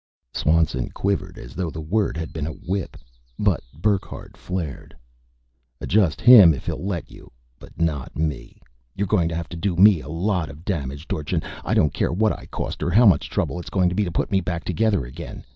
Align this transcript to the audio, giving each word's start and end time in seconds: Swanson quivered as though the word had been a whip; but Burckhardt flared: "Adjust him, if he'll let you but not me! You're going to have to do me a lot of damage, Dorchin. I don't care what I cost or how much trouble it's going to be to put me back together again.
Swanson 0.33 0.89
quivered 0.89 1.37
as 1.37 1.53
though 1.53 1.69
the 1.69 1.79
word 1.79 2.17
had 2.17 2.33
been 2.33 2.47
a 2.47 2.53
whip; 2.53 2.97
but 3.37 3.61
Burckhardt 3.79 4.35
flared: 4.35 4.95
"Adjust 5.79 6.19
him, 6.19 6.55
if 6.55 6.65
he'll 6.65 6.83
let 6.83 7.11
you 7.11 7.31
but 7.59 7.79
not 7.79 8.15
me! 8.15 8.59
You're 8.95 9.05
going 9.05 9.29
to 9.29 9.35
have 9.35 9.47
to 9.49 9.55
do 9.57 9.75
me 9.75 10.01
a 10.01 10.09
lot 10.09 10.49
of 10.49 10.65
damage, 10.65 11.07
Dorchin. 11.07 11.43
I 11.63 11.75
don't 11.75 11.93
care 11.93 12.11
what 12.11 12.31
I 12.33 12.47
cost 12.47 12.81
or 12.81 12.89
how 12.89 13.05
much 13.05 13.29
trouble 13.29 13.59
it's 13.59 13.69
going 13.69 13.89
to 13.89 13.95
be 13.95 14.03
to 14.03 14.11
put 14.11 14.31
me 14.31 14.41
back 14.41 14.63
together 14.63 15.05
again. 15.05 15.45